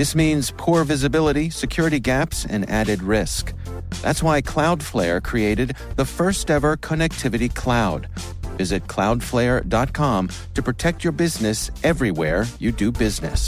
This 0.00 0.14
means 0.14 0.50
poor 0.56 0.82
visibility, 0.84 1.50
security 1.50 2.00
gaps, 2.00 2.46
and 2.46 2.66
added 2.70 3.02
risk. 3.02 3.52
That's 4.00 4.22
why 4.22 4.40
Cloudflare 4.40 5.22
created 5.22 5.76
the 5.96 6.06
first 6.06 6.50
ever 6.50 6.78
connectivity 6.78 7.54
cloud. 7.54 8.08
Visit 8.56 8.86
cloudflare.com 8.86 10.30
to 10.54 10.62
protect 10.62 11.04
your 11.04 11.12
business 11.12 11.70
everywhere 11.84 12.46
you 12.58 12.72
do 12.72 12.90
business. 12.90 13.46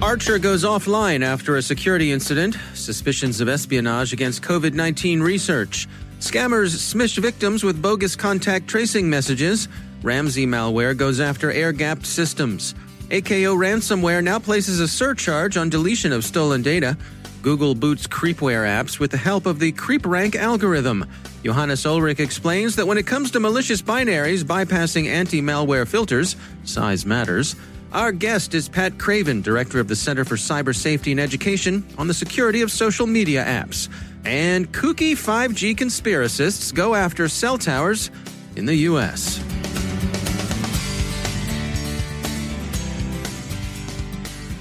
Archer 0.00 0.38
goes 0.38 0.62
offline 0.62 1.24
after 1.24 1.56
a 1.56 1.62
security 1.62 2.12
incident, 2.12 2.56
suspicions 2.74 3.40
of 3.40 3.48
espionage 3.48 4.12
against 4.12 4.42
COVID 4.42 4.74
19 4.74 5.20
research. 5.20 5.88
Scammers 6.20 6.74
smish 6.74 7.18
victims 7.18 7.62
with 7.62 7.82
bogus 7.82 8.16
contact 8.16 8.66
tracing 8.68 9.08
messages. 9.08 9.68
Ramsay 10.02 10.46
malware 10.46 10.96
goes 10.96 11.20
after 11.20 11.50
air 11.50 11.72
gapped 11.72 12.06
systems. 12.06 12.74
AKO 13.10 13.54
ransomware 13.56 14.24
now 14.24 14.38
places 14.38 14.80
a 14.80 14.88
surcharge 14.88 15.56
on 15.56 15.68
deletion 15.68 16.12
of 16.12 16.24
stolen 16.24 16.62
data. 16.62 16.96
Google 17.42 17.74
boots 17.74 18.06
creepware 18.06 18.66
apps 18.66 18.98
with 18.98 19.10
the 19.10 19.18
help 19.18 19.44
of 19.44 19.58
the 19.58 19.72
CreepRank 19.72 20.34
algorithm. 20.34 21.04
Johannes 21.44 21.84
Ulrich 21.84 22.18
explains 22.18 22.74
that 22.76 22.86
when 22.86 22.96
it 22.96 23.06
comes 23.06 23.30
to 23.32 23.40
malicious 23.40 23.82
binaries 23.82 24.42
bypassing 24.42 25.06
anti 25.08 25.42
malware 25.42 25.86
filters, 25.86 26.36
size 26.64 27.04
matters. 27.04 27.54
Our 27.92 28.12
guest 28.12 28.54
is 28.54 28.68
Pat 28.68 28.98
Craven, 28.98 29.42
Director 29.42 29.78
of 29.78 29.88
the 29.88 29.94
Center 29.94 30.24
for 30.24 30.36
Cyber 30.36 30.74
Safety 30.74 31.12
and 31.12 31.20
Education 31.20 31.86
on 31.98 32.08
the 32.08 32.14
security 32.14 32.62
of 32.62 32.72
social 32.72 33.06
media 33.06 33.44
apps. 33.44 33.88
And 34.24 34.72
kooky 34.72 35.12
5G 35.12 35.76
conspiracists 35.76 36.72
go 36.72 36.94
after 36.94 37.28
cell 37.28 37.58
towers 37.58 38.10
in 38.56 38.64
the 38.64 38.74
U.S. 38.88 39.38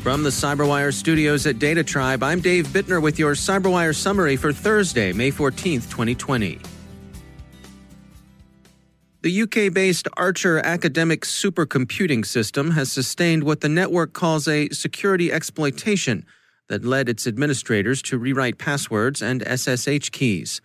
From 0.04 0.22
the 0.24 0.32
CyberWire 0.32 0.94
studios 0.94 1.48
at 1.48 1.60
Data 1.60 1.82
Tribe, 1.82 2.24
I'm 2.24 2.42
Dave 2.42 2.68
Bittner 2.68 3.02
with 3.02 3.18
your 3.18 3.36
CyberWire 3.36 3.96
summary 3.96 4.36
for 4.36 4.52
Thursday, 4.52 5.14
May 5.14 5.32
14th, 5.32 5.90
2020. 5.90 6.60
The 9.22 9.42
UK 9.44 9.74
based 9.74 10.10
Archer 10.18 10.60
academic 10.60 11.22
supercomputing 11.22 12.26
system 12.26 12.72
has 12.72 12.92
sustained 12.92 13.46
what 13.46 13.62
the 13.62 13.70
network 13.70 14.12
calls 14.12 14.50
a 14.50 14.68
security 14.72 15.32
exploitation 15.32 16.26
that 16.74 16.84
led 16.84 17.08
its 17.08 17.28
administrators 17.28 18.02
to 18.02 18.18
rewrite 18.18 18.58
passwords 18.58 19.22
and 19.22 19.44
SSH 19.46 20.10
keys. 20.10 20.60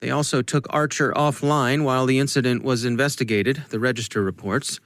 They 0.00 0.08
also 0.08 0.40
took 0.40 0.66
Archer 0.70 1.12
offline 1.12 1.84
while 1.84 2.06
the 2.06 2.18
incident 2.18 2.64
was 2.64 2.86
investigated, 2.86 3.62
the 3.68 3.78
Register 3.78 4.22
reports. 4.22 4.80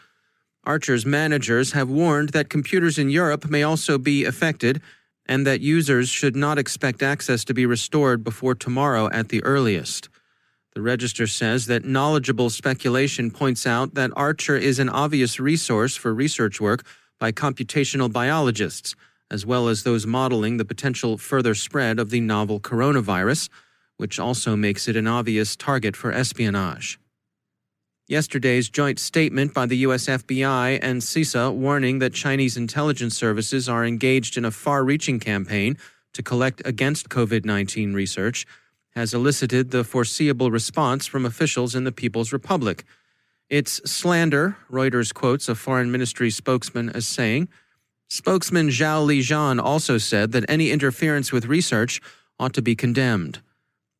Archer's 0.65 1.06
managers 1.06 1.75
have 1.75 1.89
warned 1.89 2.31
that 2.31 2.50
computers 2.50 2.98
in 2.98 3.09
Europe 3.09 3.48
may 3.48 3.62
also 3.62 3.98
be 3.98 4.25
affected 4.25 4.83
and 5.27 5.47
that 5.47 5.61
users 5.61 6.09
should 6.09 6.34
not 6.34 6.59
expect 6.59 7.05
access 7.05 7.45
to 7.45 7.55
be 7.55 7.65
restored 7.65 8.25
before 8.25 8.56
tomorrow 8.56 9.09
at 9.12 9.28
the 9.28 9.44
earliest. 9.44 10.09
The 10.75 10.83
Register 10.83 11.28
says 11.28 11.66
that 11.66 11.84
knowledgeable 11.84 12.50
speculation 12.50 13.31
points 13.31 13.65
out 13.65 13.94
that 13.94 14.10
Archer 14.16 14.56
is 14.56 14.81
an 14.81 14.88
obvious 14.88 15.38
resource 15.38 15.94
for 15.94 16.12
research 16.12 16.60
work 16.60 16.84
by 17.21 17.31
computational 17.31 18.12
biologists, 18.12 18.97
as 19.31 19.44
well 19.44 19.69
as 19.69 19.83
those 19.83 20.06
modeling 20.06 20.56
the 20.56 20.65
potential 20.65 21.19
further 21.19 21.55
spread 21.55 21.99
of 21.99 22.11
the 22.11 22.21
novel 22.21 22.61
coronavirus, 22.61 23.49
which 23.97 24.19
also 24.19 24.56
makes 24.56 24.89
it 24.89 24.97
an 24.97 25.06
obvious 25.06 25.56
target 25.56 25.97
for 25.97 26.12
espionage. 26.12 26.99
Yesterday's 28.06 28.71
joint 28.71 28.99
statement 28.99 29.53
by 29.53 29.66
the 29.66 29.77
US 29.78 30.06
FBI 30.06 30.78
and 30.81 31.03
CISA 31.03 31.53
warning 31.53 31.99
that 31.99 32.15
Chinese 32.15 32.56
intelligence 32.56 33.15
services 33.15 33.69
are 33.69 33.84
engaged 33.84 34.39
in 34.39 34.47
a 34.47 34.50
far 34.50 34.83
reaching 34.83 35.21
campaign 35.21 35.77
to 36.15 36.22
collect 36.22 36.62
against 36.65 37.10
COVID 37.10 37.45
19 37.45 37.93
research 37.93 38.47
has 38.95 39.12
elicited 39.12 39.71
the 39.71 39.84
foreseeable 39.84 40.50
response 40.50 41.06
from 41.06 41.27
officials 41.27 41.75
in 41.75 41.84
the 41.84 41.93
People's 41.93 42.33
Republic. 42.33 42.84
It's 43.50 43.81
slander, 43.91 44.56
Reuters 44.71 45.12
quotes 45.12 45.49
a 45.49 45.55
foreign 45.55 45.93
ministry 45.93 46.31
spokesman 46.31 46.91
as 46.91 47.06
saying. 47.06 47.49
Spokesman 48.09 48.69
Zhao 48.69 49.07
Lijian 49.07 49.63
also 49.63 49.99
said 49.99 50.33
that 50.33 50.49
any 50.49 50.71
interference 50.71 51.31
with 51.31 51.47
research 51.47 52.01
ought 52.39 52.55
to 52.55 52.63
be 52.63 52.75
condemned. 52.75 53.41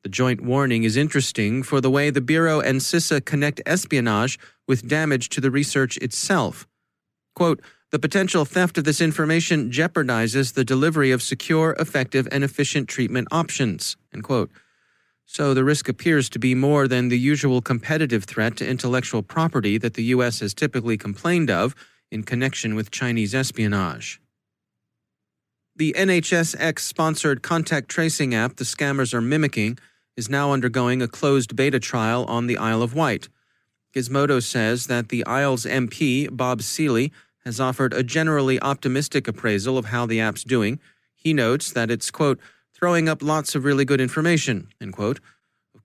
The 0.03 0.09
joint 0.09 0.41
warning 0.41 0.85
is 0.85 0.97
interesting 0.97 1.63
for 1.63 1.81
the 1.81 1.91
way 1.91 2.09
the 2.11 2.21
Bureau 2.21 2.61
and 2.61 2.81
CISA 2.81 3.25
connect 3.25 3.61
espionage 3.67 4.39
with 4.67 4.89
damage 4.89 5.29
to 5.31 5.41
the 5.41 5.51
research 5.51 5.99
itself. 5.99 6.67
Quote, 7.35 7.61
the 7.91 7.99
potential 7.99 8.45
theft 8.45 8.79
of 8.79 8.85
this 8.85 9.01
information 9.01 9.71
jeopardizes 9.71 10.55
the 10.55 10.65
delivery 10.65 11.11
of 11.11 11.23
secure, 11.23 11.75
effective, 11.79 12.29
and 12.31 12.45
efficient 12.45 12.89
treatment 12.89 13.29
options. 13.31 13.97
End 14.13 14.25
quote. 14.25 14.51
So 15.25 15.53
the 15.53 15.65
risk 15.65 15.89
appears 15.89 16.29
to 16.31 16.39
be 16.39 16.55
more 16.55 16.89
than 16.89 17.09
the 17.09 17.19
usual 17.19 17.61
competitive 17.61 18.25
threat 18.25 18.57
to 18.59 18.69
intellectual 18.69 19.23
property 19.23 19.79
that 19.79 19.95
the 19.95 20.05
U.S. 20.05 20.41
has 20.41 20.55
typically 20.55 20.97
complained 20.97 21.51
of 21.51 21.75
in 22.11 22.23
connection 22.23 22.75
with 22.75 22.91
Chinese 22.91 23.35
espionage. 23.35 24.21
The 25.77 25.95
NHSX 25.97 26.81
sponsored 26.81 27.43
contact 27.43 27.89
tracing 27.89 28.35
app 28.35 28.57
the 28.57 28.65
scammers 28.65 29.15
are 29.15 29.21
mimicking 29.21 29.79
is 30.17 30.29
now 30.29 30.53
undergoing 30.53 31.01
a 31.01 31.07
closed 31.07 31.55
beta 31.55 31.79
trial 31.79 32.25
on 32.25 32.49
the 32.49 32.57
Isle 32.57 32.83
of 32.83 32.95
Wight. 32.95 33.29
Gizmodo 33.95 34.43
says 34.43 34.89
that 34.89 35.09
the 35.09 35.25
Isle's 35.25 35.65
MP, 35.65 36.29
Bob 36.31 36.63
Seely, 36.63 37.13
has 37.45 37.61
offered 37.61 37.95
a 37.95 38.03
generally 38.03 38.61
optimistic 38.61 39.29
appraisal 39.29 39.79
of 39.79 39.87
how 39.87 40.07
the 40.07 40.21
app's 40.21 40.43
doing. 40.43 40.81
He 41.15 41.33
notes 41.33 41.73
that 41.73 41.91
it's, 41.91 42.11
quote, 42.11 42.41
throwing 42.75 43.09
up 43.09 43.23
lots 43.23 43.55
of 43.55 43.65
really 43.65 43.85
good 43.85 44.01
information, 44.01 44.69
end 44.81 44.93
quote. 44.93 45.21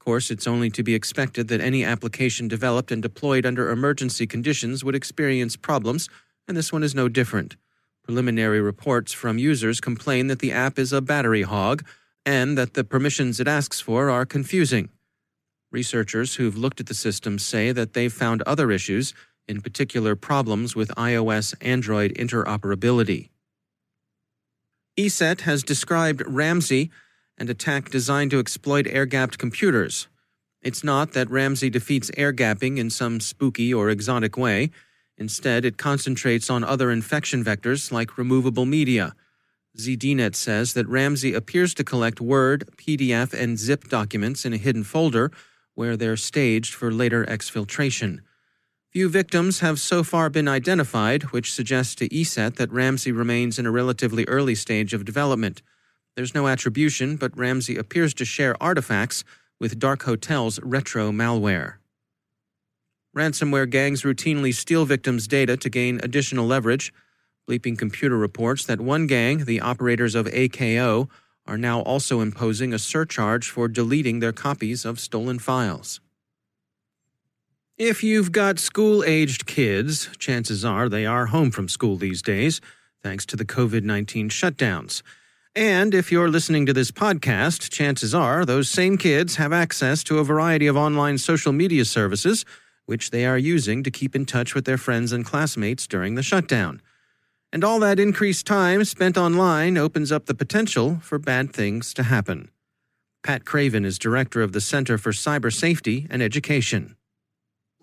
Of 0.04 0.06
course, 0.06 0.32
it's 0.32 0.48
only 0.48 0.70
to 0.72 0.84
be 0.84 0.96
expected 0.96 1.48
that 1.48 1.62
any 1.62 1.86
application 1.86 2.50
developed 2.50 2.92
and 2.92 3.02
deployed 3.02 3.46
under 3.46 3.70
emergency 3.70 4.28
conditions 4.28 4.84
would 4.84 4.96
experience 4.96 5.56
problems, 5.56 6.10
and 6.46 6.58
this 6.58 6.74
one 6.74 6.84
is 6.84 6.94
no 6.94 7.08
different. 7.08 7.56
Preliminary 8.04 8.60
reports 8.60 9.14
from 9.14 9.38
users 9.38 9.80
complain 9.80 10.28
that 10.28 10.40
the 10.40 10.52
app 10.52 10.78
is 10.78 10.92
a 10.92 11.00
battery 11.00 11.44
hog 11.44 11.86
and 12.26 12.58
that 12.58 12.74
the 12.74 12.84
permissions 12.84 13.40
it 13.40 13.48
asks 13.48 13.80
for 13.80 14.10
are 14.10 14.26
confusing. 14.26 14.90
Researchers 15.72 16.36
who've 16.36 16.58
looked 16.58 16.82
at 16.82 16.88
the 16.88 16.94
system 16.94 17.40
say 17.40 17.72
that 17.72 17.94
they've 17.94 18.12
found 18.12 18.42
other 18.42 18.72
issues, 18.72 19.14
in 19.48 19.62
particular 19.62 20.18
problems 20.18 20.76
with 20.76 20.90
iOS 20.98 21.56
Android 21.62 22.14
interoperability. 22.16 23.30
ESET 24.98 25.42
has 25.42 25.64
described 25.64 26.22
Ramsay, 26.28 26.92
an 27.44 27.50
attack 27.50 27.90
designed 27.90 28.32
to 28.32 28.40
exploit 28.40 28.88
air 28.88 29.06
gapped 29.06 29.38
computers. 29.38 30.08
It's 30.62 30.82
not 30.82 31.12
that 31.12 31.30
Ramsay 31.30 31.70
defeats 31.70 32.10
air 32.16 32.32
gapping 32.32 32.78
in 32.78 32.90
some 32.90 33.20
spooky 33.20 33.74
or 33.74 33.90
exotic 33.90 34.38
way. 34.38 34.72
Instead, 35.18 35.66
it 35.66 35.78
concentrates 35.78 36.50
on 36.50 36.64
other 36.64 36.90
infection 36.90 37.44
vectors 37.44 37.92
like 37.92 38.18
removable 38.18 38.64
media. 38.66 39.14
ZDNet 39.78 40.36
says 40.36 40.72
that 40.72 40.88
Ramsay 40.88 41.34
appears 41.34 41.74
to 41.74 41.84
collect 41.84 42.22
Word, 42.22 42.70
PDF, 42.78 43.34
and 43.34 43.60
zip 43.60 43.90
documents 43.90 44.46
in 44.46 44.54
a 44.54 44.58
hidden 44.58 44.86
folder 44.86 45.30
where 45.76 45.98
they're 45.98 46.16
staged 46.16 46.74
for 46.74 46.94
later 46.94 47.26
exfiltration. 47.26 48.20
Few 48.90 49.10
victims 49.10 49.60
have 49.60 49.82
so 49.82 50.02
far 50.02 50.30
been 50.30 50.48
identified, 50.48 51.24
which 51.34 51.52
suggests 51.52 51.96
to 51.96 52.08
ESET 52.08 52.56
that 52.56 52.72
Ramsay 52.72 53.12
remains 53.12 53.60
in 53.60 53.66
a 53.66 53.72
relatively 53.72 54.24
early 54.30 54.56
stage 54.56 54.94
of 54.94 55.04
development. 55.04 55.62
There's 56.16 56.36
no 56.36 56.48
attribution, 56.48 57.16
but 57.16 57.38
Ramsay 57.38 57.78
appears 57.78 58.14
to 58.16 58.26
share 58.26 58.62
artifacts 58.62 59.24
with 59.60 59.80
Dark 59.80 60.04
Hotel's 60.04 60.60
retro 60.62 61.12
malware. 61.12 61.76
Ransomware 63.16 63.70
gangs 63.70 64.04
routinely 64.04 64.54
steal 64.54 64.86
victims' 64.86 65.28
data 65.28 65.56
to 65.58 65.70
gain 65.70 66.00
additional 66.04 66.46
leverage. 66.46 66.92
Bleeping 67.48 67.78
Computer 67.78 68.18
reports 68.18 68.66
that 68.66 68.82
one 68.82 69.06
gang, 69.08 69.46
the 69.46 69.62
operators 69.62 70.16
of 70.16 70.26
AKO, 70.28 71.10
are 71.46 71.58
now 71.58 71.82
also 71.82 72.22
imposing 72.22 72.74
a 72.74 72.80
surcharge 72.80 73.50
for 73.50 73.68
deleting 73.68 74.20
their 74.20 74.32
copies 74.32 74.86
of 74.86 75.00
stolen 75.00 75.40
files. 75.40 76.00
If 77.78 78.04
you've 78.04 78.32
got 78.32 78.60
school 78.60 79.04
aged 79.04 79.46
kids, 79.46 80.10
chances 80.18 80.64
are 80.64 80.88
they 80.88 81.06
are 81.06 81.28
home 81.28 81.52
from 81.52 81.68
school 81.68 81.98
these 81.98 82.22
days, 82.22 82.62
thanks 83.02 83.26
to 83.28 83.36
the 83.36 83.46
COVID 83.46 83.84
19 83.84 84.30
shutdowns. 84.30 85.02
And 85.56 85.94
if 85.94 86.12
you're 86.12 86.30
listening 86.30 86.66
to 86.66 86.74
this 86.74 86.92
podcast, 86.92 87.70
chances 87.70 88.14
are 88.14 88.44
those 88.46 88.70
same 88.70 88.98
kids 88.98 89.36
have 89.36 89.54
access 89.54 90.04
to 90.06 90.18
a 90.18 90.24
variety 90.24 90.68
of 90.68 90.76
online 90.76 91.18
social 91.18 91.52
media 91.52 91.86
services, 91.86 92.44
which 92.86 93.12
they 93.12 93.26
are 93.26 93.38
using 93.38 93.84
to 93.84 93.92
keep 93.92 94.16
in 94.16 94.26
touch 94.26 94.56
with 94.56 94.66
their 94.66 94.78
friends 94.78 95.12
and 95.12 95.26
classmates 95.26 95.86
during 95.86 96.16
the 96.16 96.24
shutdown. 96.24 96.82
And 97.52 97.64
all 97.64 97.80
that 97.82 98.00
increased 98.00 98.48
time 98.48 98.84
spent 98.84 99.18
online 99.18 99.78
opens 99.78 100.12
up 100.12 100.26
the 100.26 100.34
potential 100.34 101.00
for 101.02 101.20
bad 101.20 101.54
things 101.54 101.94
to 101.94 102.04
happen. 102.04 102.50
Pat 103.22 103.46
Craven 103.46 103.86
is 103.86 104.00
director 104.00 104.42
of 104.42 104.54
the 104.54 104.62
Center 104.62 104.98
for 104.98 105.12
Cyber 105.12 105.54
Safety 105.54 106.08
and 106.10 106.22
Education 106.22 106.96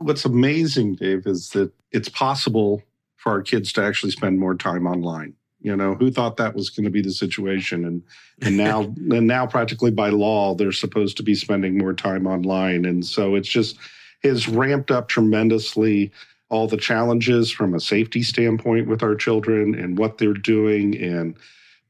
what's 0.01 0.25
amazing, 0.25 0.97
Dave, 0.97 1.27
is 1.27 1.51
that 1.51 1.73
it's 1.93 2.09
possible 2.09 2.83
for 3.17 3.33
our 3.33 3.43
kids 3.43 3.73
to 3.75 3.83
actually 3.83 4.11
spend 4.11 4.39
more 4.39 4.55
time 4.55 4.87
online. 4.87 5.35
You 5.63 5.77
know, 5.77 5.95
who 5.95 6.11
thought 6.11 6.37
that 6.39 6.55
was 6.55 6.71
going 6.71 6.85
to 6.85 6.91
be 6.91 7.03
the 7.03 7.13
situation? 7.13 7.85
And 7.85 8.03
and 8.43 8.57
now 8.57 8.83
and 9.11 9.27
now 9.27 9.47
practically 9.47 9.91
by 9.91 10.11
law, 10.11 10.55
they're 10.55 10.73
supposed 10.73 11.17
to 11.19 11.23
be 11.23 11.35
spending 11.35 11.79
more 11.79 11.95
time 11.95 12.27
online. 12.27 12.85
And 12.85 13.05
so 13.05 13.35
it's 13.35 13.49
just 13.49 13.77
has 14.23 14.49
ramped 14.49 14.91
up 14.91 15.09
tremendously 15.09 16.13
all 16.51 16.67
the 16.67 16.77
challenges 16.77 17.51
from 17.51 17.75
a 17.75 17.81
safety 17.81 18.23
standpoint 18.23 18.89
with 18.89 19.03
our 19.03 19.15
children 19.15 19.75
and 19.75 19.97
what 19.97 20.19
they're 20.19 20.35
doing 20.35 21.01
and 21.01 21.37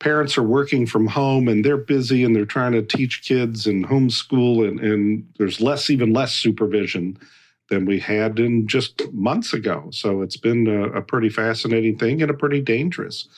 parents 0.00 0.36
are 0.36 0.42
working 0.42 0.86
from 0.86 1.06
home 1.06 1.46
and 1.46 1.64
they're 1.64 1.76
busy 1.76 2.24
and 2.24 2.34
they're 2.34 2.44
trying 2.44 2.72
to 2.72 2.82
teach 2.82 3.22
kids 3.22 3.66
and 3.66 3.86
homeschool 3.86 4.66
and, 4.66 4.80
and 4.80 5.28
there's 5.38 5.60
less 5.60 5.90
even 5.90 6.12
less 6.12 6.34
supervision 6.34 7.16
than 7.68 7.84
we 7.84 8.00
had 8.00 8.40
in 8.40 8.66
just 8.66 9.00
months 9.12 9.52
ago. 9.52 9.88
So 9.92 10.22
it's 10.22 10.36
been 10.36 10.66
a, 10.66 10.98
a 10.98 11.02
pretty 11.02 11.28
fascinating 11.28 11.98
thing 11.98 12.20
and 12.20 12.30
a 12.30 12.34
pretty 12.34 12.60
dangerous. 12.60 13.28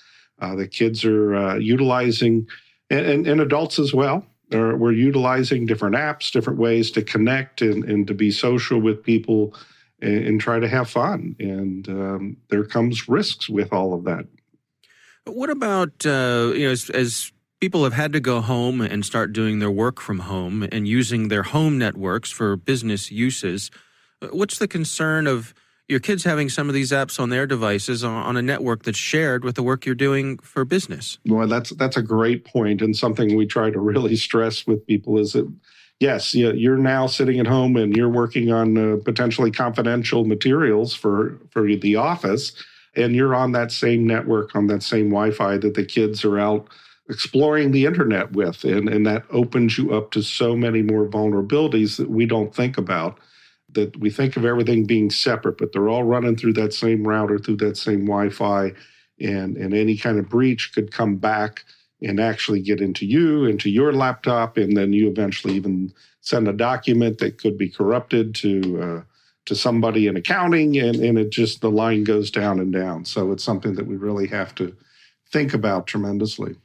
Uh, 0.42 0.56
the 0.56 0.66
kids 0.66 1.04
are 1.04 1.36
uh, 1.36 1.54
utilizing, 1.54 2.48
and, 2.90 3.06
and, 3.06 3.26
and, 3.28 3.40
adults 3.40 3.78
as 3.78 3.94
well, 3.94 4.26
are, 4.52 4.76
we're 4.76 4.92
utilizing 4.92 5.66
different 5.66 5.94
apps, 5.94 6.32
different 6.32 6.58
ways 6.58 6.90
to 6.90 7.00
connect 7.00 7.62
and, 7.62 7.84
and 7.84 8.08
to 8.08 8.12
be 8.12 8.32
social 8.32 8.80
with 8.80 9.04
people 9.04 9.54
and, 10.00 10.26
and 10.26 10.40
try 10.40 10.58
to 10.58 10.68
have 10.68 10.90
fun. 10.90 11.36
And 11.38 11.88
um, 11.88 12.36
there 12.50 12.64
comes 12.64 13.08
risks 13.08 13.48
with 13.48 13.72
all 13.72 13.94
of 13.94 14.02
that. 14.04 14.26
What 15.26 15.48
about, 15.48 16.04
uh, 16.04 16.50
you 16.56 16.66
know, 16.66 16.72
as, 16.72 16.90
as 16.90 17.30
people 17.60 17.84
have 17.84 17.92
had 17.92 18.12
to 18.12 18.18
go 18.18 18.40
home 18.40 18.80
and 18.80 19.04
start 19.04 19.32
doing 19.32 19.60
their 19.60 19.70
work 19.70 20.00
from 20.00 20.18
home 20.18 20.66
and 20.72 20.88
using 20.88 21.28
their 21.28 21.44
home 21.44 21.78
networks 21.78 22.32
for 22.32 22.56
business 22.56 23.12
uses? 23.12 23.70
What's 24.32 24.58
the 24.58 24.66
concern 24.66 25.28
of 25.28 25.54
your 25.92 26.00
kids 26.00 26.24
having 26.24 26.48
some 26.48 26.68
of 26.68 26.74
these 26.74 26.90
apps 26.90 27.20
on 27.20 27.28
their 27.28 27.46
devices 27.46 28.02
on, 28.02 28.36
a 28.36 28.42
network 28.42 28.82
that's 28.82 28.98
shared 28.98 29.44
with 29.44 29.54
the 29.54 29.62
work 29.62 29.86
you're 29.86 29.94
doing 29.94 30.38
for 30.38 30.64
business? 30.64 31.18
Well, 31.26 31.46
that's 31.46 31.70
that's 31.70 31.96
a 31.96 32.02
great 32.02 32.44
point 32.44 32.82
and 32.82 32.96
something 32.96 33.36
we 33.36 33.46
try 33.46 33.70
to 33.70 33.78
really 33.78 34.16
stress 34.16 34.66
with 34.66 34.84
people 34.86 35.18
is 35.18 35.34
that 35.34 35.52
yes, 36.00 36.34
you're 36.34 36.78
now 36.78 37.06
sitting 37.06 37.38
at 37.38 37.46
home 37.46 37.76
and 37.76 37.94
you're 37.94 38.08
working 38.08 38.50
on 38.50 38.76
uh, 38.76 38.96
potentially 39.04 39.52
confidential 39.52 40.24
materials 40.24 40.94
for 40.94 41.38
for 41.50 41.62
the 41.62 41.94
office 41.94 42.52
and 42.96 43.14
you're 43.14 43.34
on 43.34 43.52
that 43.52 43.70
same 43.70 44.06
network 44.06 44.56
on 44.56 44.66
that 44.66 44.82
same 44.82 45.10
Wi-Fi 45.10 45.58
that 45.58 45.74
the 45.74 45.84
kids 45.84 46.24
are 46.24 46.38
out 46.38 46.68
exploring 47.08 47.70
the 47.70 47.84
internet 47.84 48.32
with 48.32 48.64
and 48.64 48.88
and 48.88 49.06
that 49.06 49.24
opens 49.30 49.76
you 49.76 49.92
up 49.92 50.10
to 50.12 50.22
so 50.22 50.56
many 50.56 50.82
more 50.82 51.06
vulnerabilities 51.06 51.96
that 51.98 52.08
we 52.08 52.26
don't 52.26 52.54
think 52.54 52.78
about 52.78 53.18
that 53.74 53.96
we 53.98 54.10
think 54.10 54.36
of 54.36 54.44
everything 54.44 54.84
being 54.84 55.10
separate, 55.10 55.58
but 55.58 55.72
they're 55.72 55.88
all 55.88 56.04
running 56.04 56.36
through 56.36 56.54
that 56.54 56.72
same 56.74 57.06
router, 57.06 57.38
through 57.38 57.56
that 57.56 57.76
same 57.76 58.06
Wi-Fi, 58.06 58.72
and 59.20 59.56
and 59.56 59.74
any 59.74 59.96
kind 59.96 60.18
of 60.18 60.28
breach 60.28 60.72
could 60.74 60.92
come 60.92 61.16
back 61.16 61.64
and 62.02 62.18
actually 62.18 62.60
get 62.60 62.80
into 62.80 63.06
you, 63.06 63.44
into 63.44 63.70
your 63.70 63.92
laptop, 63.92 64.56
and 64.56 64.76
then 64.76 64.92
you 64.92 65.08
eventually 65.08 65.54
even 65.54 65.92
send 66.20 66.48
a 66.48 66.52
document 66.52 67.18
that 67.18 67.38
could 67.38 67.56
be 67.56 67.68
corrupted 67.68 68.34
to 68.34 68.82
uh, 68.82 69.02
to 69.46 69.54
somebody 69.54 70.06
in 70.06 70.16
accounting, 70.16 70.76
and 70.78 70.96
and 70.96 71.18
it 71.18 71.30
just 71.30 71.60
the 71.60 71.70
line 71.70 72.04
goes 72.04 72.30
down 72.30 72.60
and 72.60 72.72
down. 72.72 73.04
So 73.04 73.32
it's 73.32 73.44
something 73.44 73.74
that 73.74 73.86
we 73.86 73.96
really 73.96 74.28
have 74.28 74.54
to 74.56 74.76
think 75.30 75.54
about 75.54 75.86
tremendously. 75.86 76.56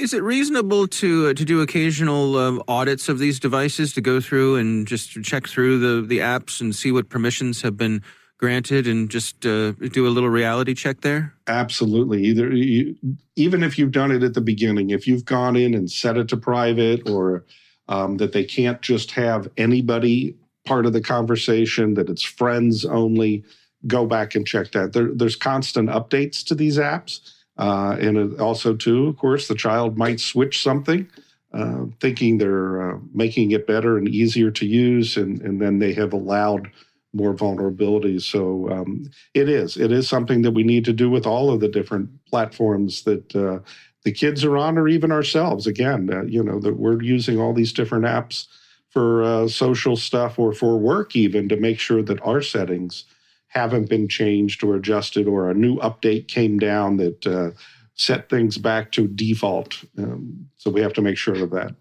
Is 0.00 0.14
it 0.14 0.22
reasonable 0.22 0.88
to 0.88 1.28
uh, 1.28 1.34
to 1.34 1.44
do 1.44 1.60
occasional 1.60 2.36
uh, 2.36 2.62
audits 2.66 3.10
of 3.10 3.18
these 3.18 3.38
devices 3.38 3.92
to 3.92 4.00
go 4.00 4.18
through 4.18 4.56
and 4.56 4.86
just 4.86 5.22
check 5.22 5.46
through 5.46 5.78
the 5.78 6.06
the 6.06 6.18
apps 6.20 6.62
and 6.62 6.74
see 6.74 6.90
what 6.90 7.10
permissions 7.10 7.60
have 7.60 7.76
been 7.76 8.02
granted 8.38 8.86
and 8.86 9.10
just 9.10 9.44
uh, 9.44 9.72
do 9.72 10.08
a 10.08 10.08
little 10.08 10.30
reality 10.30 10.72
check 10.72 11.02
there? 11.02 11.34
Absolutely. 11.46 12.24
Either 12.24 12.50
you, 12.50 12.96
even 13.36 13.62
if 13.62 13.78
you've 13.78 13.92
done 13.92 14.10
it 14.10 14.22
at 14.22 14.32
the 14.32 14.40
beginning, 14.40 14.88
if 14.88 15.06
you've 15.06 15.26
gone 15.26 15.54
in 15.54 15.74
and 15.74 15.90
set 15.90 16.16
it 16.16 16.28
to 16.28 16.36
private 16.38 17.06
or 17.06 17.44
um, 17.88 18.16
that 18.16 18.32
they 18.32 18.44
can't 18.44 18.80
just 18.80 19.10
have 19.10 19.50
anybody 19.58 20.34
part 20.64 20.86
of 20.86 20.94
the 20.94 21.02
conversation, 21.02 21.92
that 21.92 22.08
it's 22.08 22.22
friends 22.22 22.86
only, 22.86 23.44
go 23.86 24.06
back 24.06 24.34
and 24.34 24.46
check 24.46 24.72
that. 24.72 24.94
There, 24.94 25.10
there's 25.14 25.36
constant 25.36 25.90
updates 25.90 26.42
to 26.46 26.54
these 26.54 26.78
apps. 26.78 27.20
Uh, 27.58 27.96
and 28.00 28.40
also, 28.40 28.74
too, 28.74 29.08
of 29.08 29.16
course, 29.16 29.48
the 29.48 29.54
child 29.54 29.98
might 29.98 30.20
switch 30.20 30.62
something, 30.62 31.06
uh, 31.52 31.84
thinking 32.00 32.38
they're 32.38 32.94
uh, 32.94 32.98
making 33.12 33.50
it 33.50 33.66
better 33.66 33.98
and 33.98 34.08
easier 34.08 34.50
to 34.50 34.66
use, 34.66 35.16
and, 35.16 35.42
and 35.42 35.60
then 35.60 35.78
they 35.78 35.92
have 35.92 36.12
allowed 36.12 36.70
more 37.12 37.34
vulnerabilities. 37.34 38.22
So 38.22 38.70
um, 38.70 39.10
it 39.34 39.48
is. 39.48 39.76
It 39.76 39.92
is 39.92 40.08
something 40.08 40.42
that 40.42 40.52
we 40.52 40.62
need 40.62 40.84
to 40.84 40.92
do 40.92 41.10
with 41.10 41.26
all 41.26 41.52
of 41.52 41.60
the 41.60 41.68
different 41.68 42.08
platforms 42.26 43.02
that 43.02 43.34
uh, 43.34 43.58
the 44.04 44.12
kids 44.12 44.44
are 44.44 44.56
on, 44.56 44.78
or 44.78 44.88
even 44.88 45.12
ourselves. 45.12 45.66
Again, 45.66 46.08
uh, 46.12 46.22
you 46.22 46.42
know, 46.42 46.60
that 46.60 46.78
we're 46.78 47.02
using 47.02 47.38
all 47.38 47.52
these 47.52 47.72
different 47.72 48.04
apps 48.04 48.46
for 48.88 49.22
uh, 49.22 49.48
social 49.48 49.96
stuff 49.96 50.38
or 50.38 50.52
for 50.52 50.78
work, 50.78 51.14
even 51.14 51.48
to 51.48 51.56
make 51.56 51.78
sure 51.78 52.02
that 52.02 52.20
our 52.22 52.40
settings 52.40 53.04
haven't 53.50 53.88
been 53.88 54.08
changed 54.08 54.64
or 54.64 54.76
adjusted, 54.76 55.26
or 55.26 55.50
a 55.50 55.54
new 55.54 55.76
update 55.78 56.28
came 56.28 56.58
down 56.58 56.96
that 56.96 57.26
uh, 57.26 57.50
set 57.94 58.30
things 58.30 58.56
back 58.58 58.92
to 58.92 59.08
default. 59.08 59.84
Um, 59.98 60.48
so 60.56 60.70
we 60.70 60.80
have 60.80 60.94
to 60.94 61.02
make 61.02 61.18
sure 61.18 61.42
of 61.42 61.50
that. 61.50 61.74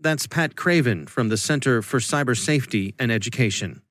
That's 0.00 0.26
Pat 0.26 0.56
Craven 0.56 1.06
from 1.06 1.28
the 1.28 1.36
Center 1.36 1.80
for 1.82 2.00
Cyber 2.00 2.36
Safety 2.36 2.94
and 2.98 3.12
Education. 3.12 3.82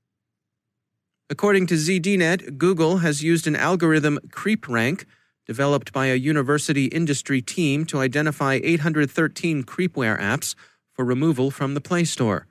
According 1.30 1.68
to 1.68 1.76
ZDNet, 1.76 2.58
Google 2.58 2.98
has 2.98 3.24
used 3.24 3.48
an 3.48 3.56
algorithm 3.56 4.20
CreepRank 4.28 5.06
developed 5.46 5.94
by 5.94 6.08
a 6.08 6.16
university 6.16 6.86
industry 6.86 7.42
team 7.42 7.86
to 7.86 8.00
identify 8.00 8.60
813 8.62 9.64
creepware 9.64 10.20
apps 10.20 10.56
for 10.92 11.06
removal 11.06 11.52
from 11.52 11.74
the 11.74 11.82
Play 11.82 12.04
Store. 12.04 12.48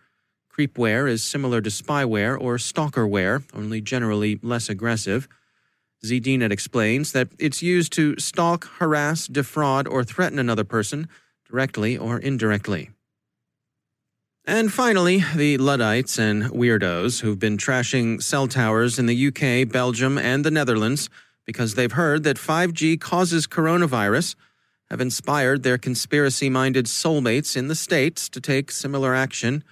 Creepware 0.56 1.08
is 1.08 1.22
similar 1.22 1.60
to 1.60 1.70
spyware 1.70 2.38
or 2.38 2.56
stalkerware, 2.56 3.44
only 3.54 3.80
generally 3.80 4.38
less 4.42 4.68
aggressive. 4.68 5.28
ZDNet 6.04 6.50
explains 6.50 7.12
that 7.12 7.28
it's 7.38 7.62
used 7.62 7.92
to 7.92 8.18
stalk, 8.18 8.66
harass, 8.78 9.26
defraud, 9.26 9.86
or 9.86 10.02
threaten 10.02 10.38
another 10.38 10.64
person, 10.64 11.08
directly 11.48 11.96
or 11.96 12.18
indirectly. 12.18 12.90
And 14.46 14.72
finally, 14.72 15.22
the 15.36 15.58
Luddites 15.58 16.18
and 16.18 16.44
weirdos 16.44 17.20
who've 17.20 17.38
been 17.38 17.58
trashing 17.58 18.22
cell 18.22 18.48
towers 18.48 18.98
in 18.98 19.06
the 19.06 19.26
UK, 19.28 19.70
Belgium, 19.70 20.18
and 20.18 20.44
the 20.44 20.50
Netherlands 20.50 21.08
because 21.46 21.74
they've 21.74 21.92
heard 21.92 22.22
that 22.24 22.36
5G 22.36 23.00
causes 23.00 23.46
coronavirus 23.46 24.34
have 24.88 25.00
inspired 25.00 25.62
their 25.62 25.78
conspiracy 25.78 26.50
minded 26.50 26.86
soulmates 26.86 27.56
in 27.56 27.68
the 27.68 27.74
States 27.74 28.28
to 28.28 28.40
take 28.40 28.70
similar 28.70 29.14
action 29.14 29.62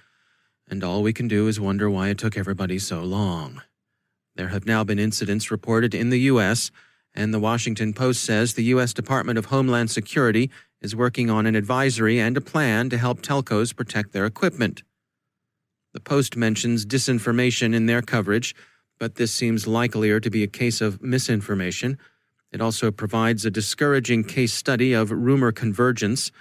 and 0.69 0.83
all 0.83 1.01
we 1.01 1.13
can 1.13 1.27
do 1.27 1.47
is 1.47 1.59
wonder 1.59 1.89
why 1.89 2.09
it 2.09 2.17
took 2.17 2.37
everybody 2.37 2.77
so 2.77 3.01
long. 3.01 3.61
There 4.35 4.49
have 4.49 4.65
now 4.65 4.83
been 4.83 4.99
incidents 4.99 5.51
reported 5.51 5.93
in 5.93 6.09
the 6.09 6.19
U.S., 6.21 6.71
and 7.15 7.33
the 7.33 7.39
Washington 7.39 7.93
Post 7.93 8.23
says 8.23 8.53
the 8.53 8.63
U.S. 8.65 8.93
Department 8.93 9.39
of 9.39 9.45
Homeland 9.45 9.89
Security 9.89 10.51
is 10.79 10.95
working 10.95 11.29
on 11.29 11.45
an 11.45 11.55
advisory 11.55 12.19
and 12.19 12.37
a 12.37 12.41
plan 12.41 12.89
to 12.89 12.97
help 12.97 13.21
telcos 13.21 13.75
protect 13.75 14.13
their 14.13 14.25
equipment. 14.25 14.83
The 15.93 15.99
Post 15.99 16.37
mentions 16.37 16.85
disinformation 16.85 17.73
in 17.73 17.87
their 17.87 18.03
coverage, 18.03 18.55
but 18.99 19.15
this 19.15 19.31
seems 19.31 19.65
likelier 19.65 20.19
to 20.19 20.29
be 20.29 20.43
a 20.43 20.47
case 20.47 20.81
of 20.81 21.01
misinformation. 21.01 21.97
It 22.51 22.61
also 22.61 22.91
provides 22.91 23.43
a 23.43 23.51
discouraging 23.51 24.25
case 24.25 24.53
study 24.53 24.93
of 24.93 25.11
rumor 25.11 25.51
convergence, 25.51 26.31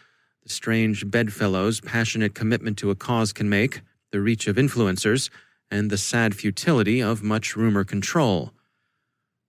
the 0.42 0.50
strange 0.50 1.10
bedfellows 1.10 1.80
passionate 1.80 2.34
commitment 2.34 2.76
to 2.78 2.90
a 2.90 2.94
cause 2.94 3.32
can 3.32 3.48
make 3.48 3.80
the 4.12 4.20
reach 4.20 4.46
of 4.46 4.56
influencers, 4.56 5.30
and 5.70 5.90
the 5.90 5.98
sad 5.98 6.34
futility 6.34 7.02
of 7.02 7.22
much 7.22 7.56
rumor 7.56 7.84
control. 7.84 8.52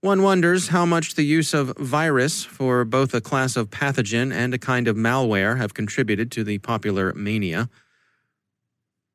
One 0.02 0.24
wonders 0.24 0.70
how 0.70 0.86
much 0.86 1.16
the 1.16 1.24
use 1.24 1.54
of 1.54 1.78
virus 1.78 2.46
for 2.46 2.86
both 2.86 3.14
a 3.14 3.20
class 3.20 3.58
of 3.58 3.70
pathogen 3.70 4.34
and 4.34 4.54
a 4.54 4.58
kind 4.58 4.88
of 4.88 4.96
malware 4.96 5.58
have 5.58 5.74
contributed 5.74 6.32
to 6.32 6.44
the 6.44 6.58
popular 6.60 7.14
mania. 7.14 7.70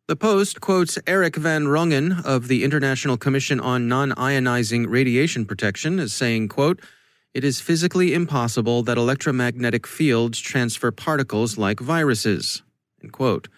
The 0.08 0.16
Post 0.16 0.60
quotes 0.60 0.98
Eric 1.06 1.36
van 1.36 1.64
Rongen 1.64 2.22
of 2.22 2.48
the 2.48 2.62
International 2.62 3.16
Commission 3.16 3.58
on 3.58 3.88
Non-Ionizing 3.88 4.86
Radiation 4.86 5.46
Protection 5.46 5.98
as 5.98 6.12
saying, 6.12 6.48
quote, 6.48 6.82
it 7.32 7.42
is 7.42 7.60
physically 7.60 8.12
impossible 8.12 8.82
that 8.82 8.98
electromagnetic 8.98 9.86
fields 9.86 10.38
transfer 10.38 10.92
particles 10.92 11.56
like 11.56 11.80
viruses. 11.80 12.62
End 13.02 13.12
quote. 13.12 13.48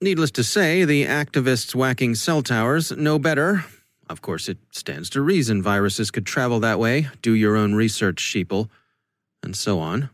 Needless 0.00 0.30
to 0.32 0.44
say, 0.44 0.84
the 0.84 1.04
activists 1.04 1.74
whacking 1.74 2.14
cell 2.14 2.42
towers 2.42 2.92
know 2.92 3.18
better. 3.18 3.64
Of 4.08 4.20
course, 4.20 4.48
it 4.48 4.58
stands 4.70 5.08
to 5.10 5.22
reason 5.22 5.62
viruses 5.62 6.10
could 6.10 6.26
travel 6.26 6.60
that 6.60 6.78
way. 6.78 7.08
Do 7.22 7.32
your 7.32 7.56
own 7.56 7.74
research, 7.74 8.16
sheeple. 8.16 8.68
And 9.42 9.56
so 9.56 9.78
on. 9.78 10.10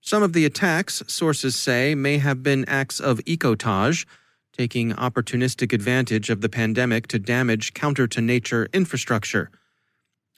Some 0.00 0.22
of 0.22 0.32
the 0.32 0.46
attacks, 0.46 1.02
sources 1.06 1.54
say, 1.54 1.94
may 1.94 2.18
have 2.18 2.42
been 2.42 2.64
acts 2.66 2.98
of 2.98 3.18
ecotage 3.26 4.06
taking 4.58 4.92
opportunistic 4.92 5.72
advantage 5.72 6.30
of 6.30 6.40
the 6.40 6.48
pandemic 6.48 7.06
to 7.06 7.18
damage 7.18 7.74
counter 7.74 8.08
to 8.08 8.20
nature 8.20 8.68
infrastructure. 8.72 9.50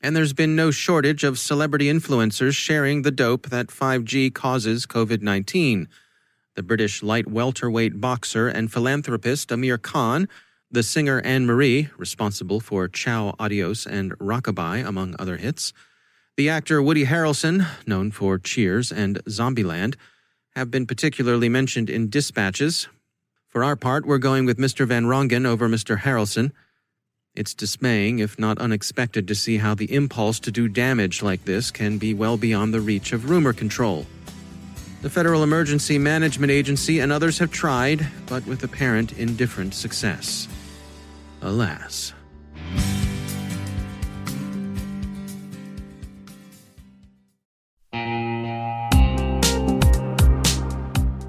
And 0.02 0.14
there's 0.14 0.34
been 0.34 0.54
no 0.54 0.70
shortage 0.70 1.24
of 1.24 1.38
celebrity 1.38 1.86
influencers 1.86 2.54
sharing 2.54 3.02
the 3.02 3.10
dope 3.10 3.48
that 3.48 3.68
5G 3.68 4.34
causes 4.34 4.86
COVID 4.86 5.22
19. 5.22 5.88
The 6.56 6.62
British 6.62 7.02
light 7.02 7.28
welterweight 7.28 8.00
boxer 8.00 8.48
and 8.48 8.72
philanthropist 8.72 9.50
Amir 9.52 9.78
Khan, 9.78 10.28
the 10.70 10.82
singer 10.82 11.20
Anne 11.20 11.46
Marie, 11.46 11.88
responsible 11.96 12.60
for 12.60 12.88
Ciao 12.88 13.34
Adios 13.38 13.86
and 13.86 14.16
Rockabye, 14.18 14.86
among 14.86 15.16
other 15.18 15.36
hits, 15.36 15.72
the 16.36 16.48
actor 16.48 16.80
Woody 16.82 17.06
Harrelson, 17.06 17.66
known 17.86 18.10
for 18.10 18.38
Cheers 18.38 18.90
and 18.92 19.22
Zombieland, 19.24 19.96
have 20.54 20.70
been 20.70 20.86
particularly 20.86 21.48
mentioned 21.48 21.90
in 21.90 22.08
dispatches, 22.08 22.88
for 23.50 23.64
our 23.64 23.74
part, 23.74 24.06
we're 24.06 24.18
going 24.18 24.46
with 24.46 24.58
Mr. 24.58 24.86
Van 24.86 25.06
Rongen 25.06 25.44
over 25.44 25.68
Mr. 25.68 25.98
Harrelson. 25.98 26.52
It's 27.34 27.52
dismaying, 27.52 28.20
if 28.20 28.38
not 28.38 28.60
unexpected, 28.60 29.26
to 29.26 29.34
see 29.34 29.56
how 29.56 29.74
the 29.74 29.92
impulse 29.92 30.38
to 30.40 30.52
do 30.52 30.68
damage 30.68 31.20
like 31.20 31.44
this 31.46 31.72
can 31.72 31.98
be 31.98 32.14
well 32.14 32.36
beyond 32.36 32.72
the 32.72 32.80
reach 32.80 33.12
of 33.12 33.28
rumor 33.28 33.52
control. 33.52 34.06
The 35.02 35.08
Federal 35.08 35.42
Emergency 35.42 35.96
Management 35.96 36.52
Agency 36.52 37.00
and 37.00 37.10
others 37.10 37.38
have 37.38 37.50
tried, 37.50 38.06
but 38.26 38.46
with 38.46 38.62
apparent 38.64 39.12
indifferent 39.12 39.72
success. 39.72 40.46
Alas. 41.40 42.12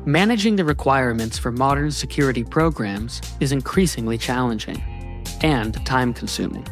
Managing 0.05 0.57
the 0.57 0.65
requirements 0.65 1.37
for 1.37 1.53
modern 1.53 1.91
security 1.91 2.43
programs 2.43 3.21
is 3.39 3.53
increasingly 3.53 4.17
challenging 4.17 4.83
and 5.41 5.73
time 5.85 6.13
consuming. 6.13 6.67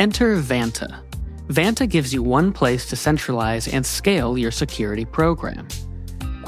Enter 0.00 0.36
Vanta. 0.38 1.00
Vanta 1.46 1.88
gives 1.88 2.12
you 2.12 2.24
one 2.24 2.52
place 2.52 2.88
to 2.88 2.96
centralize 2.96 3.68
and 3.68 3.86
scale 3.86 4.36
your 4.36 4.50
security 4.50 5.04
program. 5.04 5.68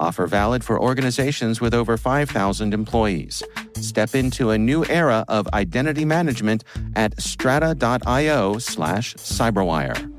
Offer 0.00 0.26
valid 0.26 0.64
for 0.64 0.80
organizations 0.80 1.60
with 1.60 1.74
over 1.74 1.96
5,000 1.96 2.74
employees. 2.74 3.42
Step 3.74 4.14
into 4.14 4.50
a 4.50 4.58
new 4.58 4.84
era 4.86 5.24
of 5.28 5.46
identity 5.52 6.04
management 6.04 6.64
at 6.96 7.20
strata.io 7.20 8.58
slash 8.58 9.14
cyberwire. 9.14 10.10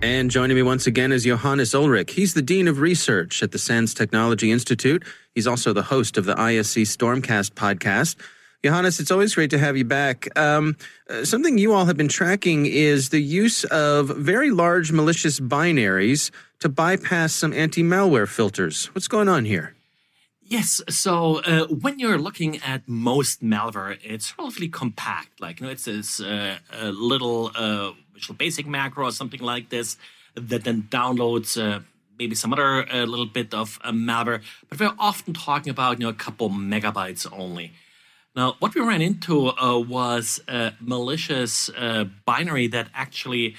And 0.00 0.30
joining 0.30 0.54
me 0.54 0.62
once 0.62 0.86
again 0.86 1.10
is 1.10 1.24
Johannes 1.24 1.74
Ulrich. 1.74 2.12
He's 2.12 2.34
the 2.34 2.42
Dean 2.42 2.68
of 2.68 2.78
Research 2.78 3.42
at 3.42 3.50
the 3.50 3.58
SANS 3.58 3.94
Technology 3.94 4.52
Institute. 4.52 5.04
He's 5.34 5.46
also 5.46 5.72
the 5.72 5.82
host 5.82 6.16
of 6.16 6.24
the 6.24 6.36
ISC 6.36 6.82
Stormcast 6.82 7.54
podcast. 7.54 8.14
Johannes, 8.64 8.98
it's 8.98 9.12
always 9.12 9.36
great 9.36 9.50
to 9.50 9.58
have 9.58 9.76
you 9.76 9.84
back. 9.84 10.26
Um, 10.36 10.76
uh, 11.08 11.24
something 11.24 11.58
you 11.58 11.72
all 11.72 11.84
have 11.84 11.96
been 11.96 12.08
tracking 12.08 12.66
is 12.66 13.10
the 13.10 13.20
use 13.20 13.62
of 13.64 14.08
very 14.08 14.50
large 14.50 14.90
malicious 14.90 15.38
binaries 15.38 16.32
to 16.58 16.68
bypass 16.68 17.32
some 17.32 17.52
anti 17.52 17.84
malware 17.84 18.26
filters. 18.26 18.86
What's 18.96 19.06
going 19.06 19.28
on 19.28 19.44
here? 19.44 19.76
Yes, 20.42 20.80
so 20.88 21.40
uh, 21.42 21.66
when 21.68 22.00
you're 22.00 22.18
looking 22.18 22.56
at 22.62 22.88
most 22.88 23.44
malware, 23.44 23.96
it's 24.02 24.36
relatively 24.36 24.68
compact. 24.68 25.40
Like, 25.40 25.60
you 25.60 25.66
know, 25.66 25.72
it's 25.72 25.84
this 25.84 26.20
uh, 26.20 26.58
little 26.82 27.52
uh, 27.54 27.92
Basic 28.36 28.66
macro 28.66 29.04
or 29.04 29.12
something 29.12 29.40
like 29.40 29.68
this 29.68 29.96
that 30.34 30.64
then 30.64 30.88
downloads 30.90 31.56
uh, 31.56 31.80
maybe 32.18 32.34
some 32.34 32.52
other 32.52 32.84
little 33.06 33.26
bit 33.26 33.54
of 33.54 33.78
malware. 33.84 34.42
But 34.68 34.80
we're 34.80 34.94
often 34.98 35.34
talking 35.34 35.70
about 35.70 36.00
you 36.00 36.06
know 36.06 36.10
a 36.10 36.14
couple 36.14 36.50
megabytes 36.50 37.24
only. 37.30 37.70
Now, 38.38 38.54
what 38.60 38.72
we 38.76 38.82
ran 38.82 39.02
into 39.02 39.48
uh, 39.48 39.80
was 39.80 40.40
a 40.46 40.72
malicious 40.80 41.70
uh, 41.70 42.04
binary 42.24 42.68
that 42.68 42.88
actually 42.94 43.56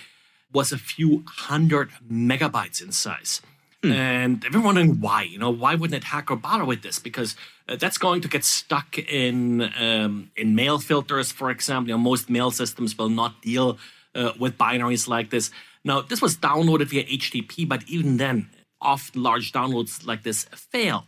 was 0.53 0.71
a 0.71 0.77
few 0.77 1.25
hundred 1.27 1.89
megabytes 2.09 2.81
in 2.81 2.93
size. 2.93 3.41
Hmm. 3.83 3.91
And 3.91 4.45
everyone 4.45 4.75
wondering 4.75 5.01
why. 5.01 5.23
You 5.23 5.37
know, 5.37 5.49
why 5.49 5.75
wouldn't 5.75 6.01
a 6.01 6.07
hacker 6.07 6.37
bother 6.37 6.63
with 6.63 6.81
this? 6.81 6.97
Because 6.97 7.35
uh, 7.67 7.75
that's 7.75 7.97
going 7.97 8.21
to 8.21 8.29
get 8.29 8.45
stuck 8.45 8.97
in 8.97 9.69
um, 9.77 10.31
in 10.37 10.55
mail 10.55 10.79
filters, 10.79 11.29
for 11.29 11.51
example. 11.51 11.89
You 11.89 11.95
know, 11.95 12.03
most 12.11 12.29
mail 12.29 12.49
systems 12.49 12.97
will 12.97 13.09
not 13.09 13.41
deal 13.41 13.77
uh, 14.15 14.31
with 14.39 14.57
binaries 14.57 15.09
like 15.09 15.29
this. 15.29 15.51
Now, 15.83 15.99
this 15.99 16.21
was 16.21 16.37
downloaded 16.37 16.87
via 16.87 17.03
HTTP, 17.03 17.67
but 17.67 17.83
even 17.89 18.15
then, 18.15 18.49
often 18.79 19.23
large 19.23 19.51
downloads 19.51 20.07
like 20.07 20.23
this 20.23 20.45
fail. 20.71 21.05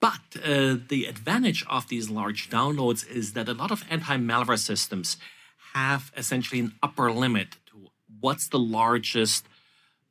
But 0.00 0.20
uh, 0.44 0.76
the 0.88 1.06
advantage 1.08 1.64
of 1.68 1.88
these 1.88 2.08
large 2.08 2.50
downloads 2.50 3.08
is 3.08 3.32
that 3.32 3.48
a 3.48 3.54
lot 3.54 3.70
of 3.70 3.84
anti 3.90 4.16
malware 4.16 4.58
systems 4.58 5.16
have 5.74 6.12
essentially 6.16 6.60
an 6.60 6.74
upper 6.82 7.10
limit 7.10 7.56
to 7.66 7.88
what's 8.20 8.48
the 8.48 8.58
largest 8.58 9.46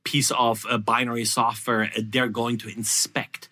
piece 0.04 0.32
of 0.32 0.66
uh, 0.70 0.78
binary 0.78 1.26
software 1.26 1.92
they're 1.98 2.28
going 2.28 2.58
to 2.58 2.70
inspect. 2.70 3.50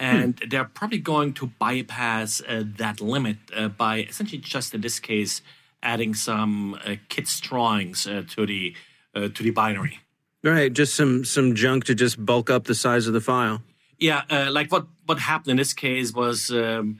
And 0.00 0.38
hmm. 0.38 0.48
they're 0.48 0.64
probably 0.64 0.98
going 0.98 1.32
to 1.34 1.46
bypass 1.46 2.40
uh, 2.46 2.64
that 2.76 3.00
limit 3.00 3.38
uh, 3.54 3.68
by 3.68 4.00
essentially 4.00 4.38
just 4.38 4.74
in 4.74 4.80
this 4.80 5.00
case 5.00 5.42
adding 5.82 6.14
some 6.14 6.74
uh, 6.84 6.96
kits 7.08 7.38
drawings 7.40 8.06
uh, 8.06 8.22
to 8.30 8.46
the 8.46 8.74
uh, 9.14 9.28
to 9.28 9.42
the 9.42 9.50
binary. 9.50 10.00
Right, 10.42 10.72
just 10.72 10.94
some 10.94 11.24
some 11.24 11.54
junk 11.54 11.84
to 11.84 11.94
just 11.94 12.24
bulk 12.24 12.48
up 12.50 12.64
the 12.64 12.74
size 12.74 13.06
of 13.06 13.12
the 13.12 13.20
file. 13.20 13.62
Yeah, 13.98 14.22
like 14.50 14.70
what 14.70 14.86
what 15.06 15.18
happened 15.18 15.52
in 15.52 15.56
this 15.56 15.72
case 15.72 16.12
was. 16.12 16.50
Um, 16.50 16.98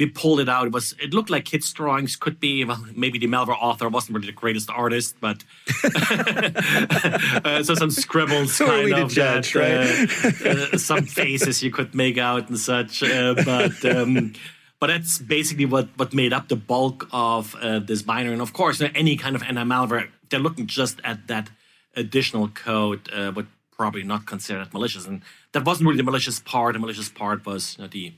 we 0.00 0.06
pulled 0.06 0.40
it 0.40 0.48
out. 0.48 0.66
It 0.66 0.72
was 0.72 0.94
it 1.00 1.12
looked 1.12 1.28
like 1.28 1.44
kits 1.44 1.70
drawings 1.72 2.16
could 2.16 2.40
be 2.40 2.64
well 2.64 2.82
maybe 2.96 3.18
the 3.18 3.26
malware 3.26 3.56
author 3.60 3.88
wasn't 3.88 4.16
really 4.16 4.28
the 4.28 4.32
greatest 4.32 4.70
artist, 4.70 5.14
but 5.20 5.44
uh, 7.44 7.62
so 7.62 7.74
some 7.74 7.90
scribbles 7.90 8.58
kind 8.58 8.94
of 8.94 9.10
judge, 9.10 9.52
that, 9.52 10.42
right? 10.42 10.46
uh, 10.46 10.74
uh, 10.74 10.78
some 10.78 11.04
faces 11.04 11.62
you 11.62 11.70
could 11.70 11.94
make 11.94 12.16
out 12.16 12.48
and 12.48 12.58
such. 12.58 13.02
Uh, 13.02 13.34
but 13.44 13.84
um, 13.84 14.32
but 14.80 14.86
that's 14.86 15.18
basically 15.18 15.66
what 15.66 15.88
what 15.96 16.14
made 16.14 16.32
up 16.32 16.48
the 16.48 16.56
bulk 16.56 17.06
of 17.12 17.54
uh, 17.56 17.78
this 17.78 18.00
binary. 18.00 18.32
And 18.32 18.42
of 18.42 18.54
course, 18.54 18.80
any 18.80 19.16
kind 19.16 19.36
of 19.36 19.42
anti 19.42 19.62
malware, 19.64 20.08
they're 20.30 20.40
looking 20.40 20.66
just 20.66 21.00
at 21.04 21.26
that 21.28 21.50
additional 21.94 22.48
code, 22.48 23.10
uh, 23.12 23.32
would 23.36 23.48
probably 23.80 24.02
not 24.02 24.26
consider 24.26 24.66
malicious. 24.74 25.06
And 25.06 25.22
that 25.52 25.64
wasn't 25.64 25.86
really 25.86 25.96
the 26.02 26.08
malicious 26.10 26.38
part. 26.38 26.74
The 26.74 26.78
malicious 26.78 27.08
part 27.08 27.46
was 27.46 27.62
you 27.78 27.84
know, 27.84 27.88
the 27.88 28.12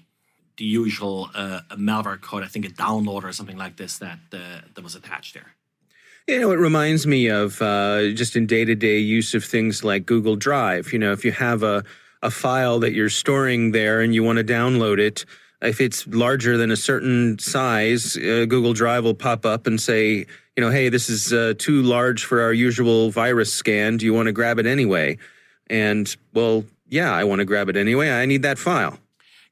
the 0.56 0.64
usual 0.64 1.30
uh, 1.34 1.60
malware 1.88 2.20
code. 2.20 2.42
I 2.42 2.48
think 2.52 2.64
a 2.66 2.72
downloader 2.86 3.28
or 3.30 3.32
something 3.32 3.60
like 3.64 3.76
this 3.76 3.98
that 3.98 4.18
uh, 4.32 4.62
that 4.74 4.82
was 4.82 4.96
attached 4.96 5.34
there. 5.34 5.50
You 6.26 6.40
know, 6.40 6.50
it 6.50 6.58
reminds 6.58 7.06
me 7.06 7.28
of 7.28 7.62
uh, 7.62 8.10
just 8.20 8.34
in 8.34 8.44
day 8.46 8.64
to 8.64 8.74
day 8.74 8.98
use 8.98 9.34
of 9.34 9.44
things 9.44 9.84
like 9.84 10.04
Google 10.04 10.36
Drive. 10.48 10.92
You 10.92 10.98
know, 10.98 11.12
if 11.12 11.24
you 11.24 11.32
have 11.48 11.62
a 11.62 11.84
a 12.22 12.30
file 12.30 12.80
that 12.80 12.92
you're 12.92 13.16
storing 13.22 13.70
there 13.70 14.00
and 14.00 14.14
you 14.16 14.22
want 14.24 14.38
to 14.38 14.44
download 14.44 14.98
it, 14.98 15.24
if 15.60 15.80
it's 15.80 16.06
larger 16.08 16.56
than 16.56 16.70
a 16.72 16.76
certain 16.76 17.38
size, 17.38 18.16
uh, 18.16 18.46
Google 18.48 18.72
Drive 18.72 19.04
will 19.04 19.20
pop 19.28 19.46
up 19.46 19.68
and 19.68 19.80
say, 19.80 20.26
you 20.56 20.60
know, 20.62 20.70
hey, 20.70 20.88
this 20.88 21.08
is 21.08 21.32
uh, 21.32 21.54
too 21.56 21.82
large 21.82 22.24
for 22.24 22.42
our 22.42 22.52
usual 22.52 23.10
virus 23.10 23.52
scan. 23.52 23.96
Do 23.96 24.04
you 24.04 24.12
want 24.12 24.26
to 24.26 24.32
grab 24.32 24.58
it 24.58 24.66
anyway? 24.66 25.18
And 25.72 26.14
well, 26.34 26.64
yeah, 26.88 27.12
I 27.12 27.24
want 27.24 27.38
to 27.38 27.46
grab 27.46 27.68
it 27.70 27.76
anyway. 27.76 28.10
I 28.10 28.26
need 28.26 28.42
that 28.42 28.58
file. 28.58 28.98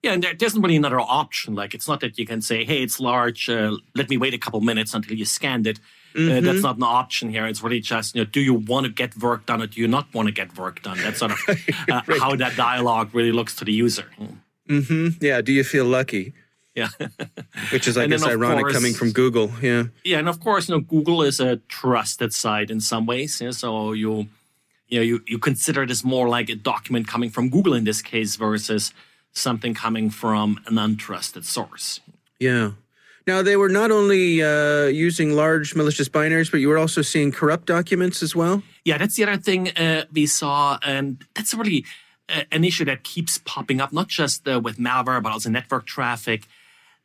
Yeah, 0.03 0.13
and 0.13 0.23
there, 0.23 0.35
isn't 0.41 0.63
really 0.63 0.77
another 0.77 1.01
option. 1.01 1.55
Like, 1.55 1.75
it's 1.75 1.89
not 1.89 2.01
that 2.01 2.19
you 2.19 2.27
can 2.27 2.41
say, 2.43 2.65
hey, 2.65 2.83
it's 2.83 3.01
large, 3.01 3.49
uh, 3.51 3.77
let 3.95 4.09
me 4.09 4.17
wait 4.17 4.35
a 4.35 4.39
couple 4.39 4.61
minutes 4.61 4.95
until 4.95 5.17
you 5.17 5.25
scanned 5.25 5.67
it. 5.67 5.79
Mm-hmm. 6.15 6.39
Uh, 6.39 6.41
that's 6.41 6.63
not 6.63 6.77
an 6.77 6.83
option 6.83 7.31
here. 7.31 7.47
It's 7.47 7.63
really 7.63 7.81
just, 7.81 8.15
you 8.15 8.23
know, 8.23 8.25
do 8.25 8.41
you 8.41 8.55
want 8.55 8.87
to 8.87 8.93
get 8.93 9.17
work 9.19 9.47
done 9.47 9.63
or 9.63 9.67
do 9.67 9.81
you 9.81 9.89
not 9.89 10.13
want 10.13 10.27
to 10.27 10.33
get 10.33 10.57
work 10.59 10.83
done? 10.83 10.99
That's 10.99 11.19
sort 11.19 11.33
of 11.33 11.39
uh, 11.49 12.03
right. 12.07 12.21
how 12.21 12.35
that 12.37 12.57
dialogue 12.57 13.15
really 13.15 13.33
looks 13.33 13.55
to 13.57 13.65
the 13.65 13.73
user. 13.73 14.07
Mm-hmm. 14.69 15.25
Yeah. 15.25 15.41
Do 15.41 15.53
you 15.53 15.65
feel 15.65 15.85
lucky? 15.85 16.33
Yeah. 16.75 16.89
Which 17.73 17.87
is, 17.87 17.97
I 17.97 18.07
guess, 18.07 18.27
ironic 18.27 18.65
course, 18.65 18.75
coming 18.75 18.95
from 18.95 19.13
Google. 19.13 19.53
Yeah. 19.61 19.85
Yeah. 20.05 20.19
And 20.19 20.29
of 20.29 20.41
course, 20.41 20.69
you 20.69 20.75
know, 20.75 20.81
Google 20.81 21.23
is 21.23 21.41
a 21.41 21.57
trusted 21.69 22.33
site 22.33 22.71
in 22.71 22.81
some 22.81 23.07
ways. 23.07 23.41
Yeah? 23.41 23.51
So 23.51 23.93
you, 23.93 24.29
you 24.91 24.99
know, 24.99 25.05
you, 25.05 25.23
you 25.27 25.39
consider 25.39 25.87
this 25.87 26.05
more 26.05 26.29
like 26.29 26.51
a 26.51 26.57
document 26.57 27.07
coming 27.07 27.31
from 27.31 27.49
Google 27.49 27.75
in 27.75 27.85
this 27.85 28.03
case 28.03 28.37
versus 28.37 28.93
something 29.33 29.75
coming 29.75 30.11
from 30.11 30.61
an 30.67 30.75
untrusted 30.75 31.45
source. 31.45 32.01
Yeah. 32.39 32.73
Now, 33.27 33.43
they 33.43 33.57
were 33.57 33.69
not 33.69 33.91
only 33.91 34.43
uh, 34.43 34.87
using 34.87 35.33
large 35.33 35.77
malicious 35.77 36.09
binaries, 36.09 36.51
but 36.51 36.59
you 36.59 36.69
were 36.69 36.79
also 36.79 37.03
seeing 37.03 37.31
corrupt 37.31 37.67
documents 37.67 38.23
as 38.23 38.35
well? 38.35 38.63
Yeah, 38.85 38.99
that's 38.99 39.15
the 39.15 39.25
other 39.25 39.37
thing 39.37 39.69
uh, 39.77 40.07
we 40.13 40.27
saw. 40.27 40.79
And 40.83 41.25
that's 41.35 41.55
really 41.55 41.85
uh, 42.29 42.43
an 42.51 42.65
issue 42.65 42.85
that 42.87 43.05
keeps 43.05 43.39
popping 43.39 43.81
up, 43.81 43.93
not 43.93 44.09
just 44.09 44.49
uh, 44.49 44.59
with 44.59 44.79
malware, 44.79 45.23
but 45.23 45.33
also 45.33 45.51
network 45.51 45.87
traffic. 45.87 46.49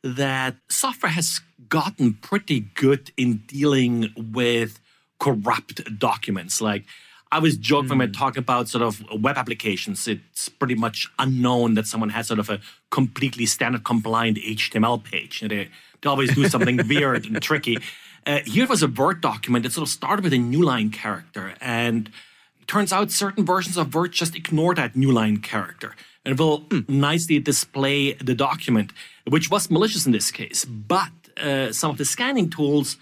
That 0.02 0.56
software 0.68 1.12
has 1.12 1.40
gotten 1.68 2.14
pretty 2.14 2.60
good 2.74 3.12
in 3.16 3.42
dealing 3.46 4.12
with 4.16 4.80
corrupt 5.20 5.98
documents. 5.98 6.60
Like, 6.60 6.84
I 7.32 7.38
was 7.38 7.56
joking 7.56 7.88
mm. 7.88 7.98
when 7.98 8.08
we 8.08 8.14
talking 8.14 8.38
about 8.38 8.68
sort 8.68 8.82
of 8.82 9.04
web 9.20 9.36
applications. 9.36 10.06
It's 10.06 10.48
pretty 10.48 10.74
much 10.74 11.08
unknown 11.18 11.74
that 11.74 11.86
someone 11.86 12.10
has 12.10 12.28
sort 12.28 12.38
of 12.38 12.48
a 12.50 12.60
completely 12.90 13.46
standard 13.46 13.84
compliant 13.84 14.38
HTML 14.38 15.02
page. 15.02 15.40
They, 15.40 15.48
they 15.48 16.08
always 16.08 16.34
do 16.34 16.48
something 16.48 16.76
weird 16.88 17.26
and 17.26 17.42
tricky. 17.42 17.78
Uh, 18.26 18.40
here 18.44 18.66
was 18.66 18.82
a 18.82 18.88
Word 18.88 19.20
document 19.20 19.64
that 19.64 19.72
sort 19.72 19.86
of 19.86 19.92
started 19.92 20.22
with 20.24 20.32
a 20.32 20.38
new 20.38 20.62
line 20.62 20.90
character. 20.90 21.54
And 21.60 22.10
turns 22.66 22.92
out 22.92 23.10
certain 23.10 23.44
versions 23.44 23.76
of 23.76 23.94
Word 23.94 24.12
just 24.12 24.36
ignore 24.36 24.74
that 24.74 24.96
new 24.96 25.10
line 25.12 25.38
character 25.38 25.94
and 26.24 26.38
will 26.38 26.62
mm. 26.62 26.88
nicely 26.88 27.38
display 27.38 28.14
the 28.14 28.34
document, 28.34 28.92
which 29.28 29.50
was 29.50 29.70
malicious 29.70 30.06
in 30.06 30.12
this 30.12 30.30
case. 30.30 30.64
But 30.64 31.10
uh, 31.36 31.72
some 31.72 31.90
of 31.90 31.98
the 31.98 32.04
scanning 32.04 32.50
tools 32.50 32.96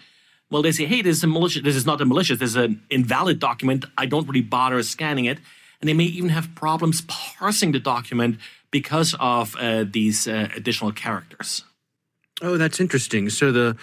well, 0.51 0.63
they 0.63 0.73
say, 0.73 0.85
hey, 0.85 1.03
this 1.03 1.19
is 1.19 1.25
a 1.25 1.27
malicious, 1.27 1.63
this 1.63 1.77
is 1.77 1.87
not 1.87 2.01
a 2.01 2.05
malicious, 2.05 2.39
this 2.39 2.51
is 2.51 2.57
an 2.57 2.83
invalid 2.91 3.39
document. 3.41 3.85
I 3.99 4.07
don't 4.07 4.27
really 4.27 4.43
bother 4.43 4.83
scanning 4.83 5.25
it. 5.25 5.39
And 5.81 5.89
they 5.89 5.95
may 5.95 6.05
even 6.05 6.31
have 6.31 6.55
problems 6.55 7.03
parsing 7.09 7.73
the 7.73 7.81
document 7.81 8.39
because 8.71 9.15
of 9.21 9.55
uh, 9.57 9.85
these 9.91 10.27
uh, 10.27 10.49
additional 10.57 10.93
characters. 10.93 11.65
Oh, 12.43 12.57
that's 12.57 12.81
interesting. 12.81 13.31
So 13.31 13.53
the 13.53 13.77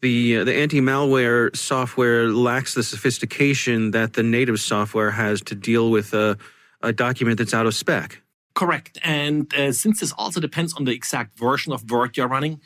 the 0.00 0.38
uh, 0.38 0.44
the 0.44 0.54
anti-malware 0.54 1.56
software 1.56 2.28
lacks 2.28 2.74
the 2.74 2.82
sophistication 2.82 3.92
that 3.92 4.12
the 4.12 4.22
native 4.22 4.60
software 4.60 5.10
has 5.10 5.40
to 5.42 5.54
deal 5.54 5.90
with 5.90 6.12
a, 6.12 6.36
a 6.82 6.92
document 6.92 7.38
that's 7.38 7.54
out 7.54 7.66
of 7.66 7.74
spec. 7.74 8.20
Correct. 8.54 8.98
And 9.02 9.52
uh, 9.54 9.72
since 9.72 10.00
this 10.00 10.12
also 10.12 10.40
depends 10.40 10.74
on 10.74 10.84
the 10.84 10.92
exact 10.92 11.38
version 11.38 11.72
of 11.72 11.90
Word 11.90 12.16
you're 12.16 12.28
running, 12.28 12.60